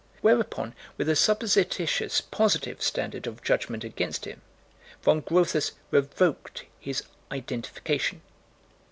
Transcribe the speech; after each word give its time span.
Whereupon, 0.21 0.73
with 0.97 1.07
a 1.09 1.15
supposititious 1.15 2.21
"positive" 2.21 2.81
standard 2.81 3.27
of 3.27 3.43
judgment 3.43 3.83
against 3.83 4.25
him, 4.25 4.41
Von 5.03 5.21
Grotthus 5.21 5.73
revoked 5.91 6.63
his 6.79 7.03
"identification." 7.31 8.21